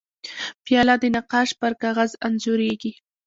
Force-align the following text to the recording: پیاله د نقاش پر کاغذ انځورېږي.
پیاله 0.63 0.95
د 1.01 1.03
نقاش 1.15 1.49
پر 1.59 1.71
کاغذ 1.81 2.11
انځورېږي. 2.27 2.91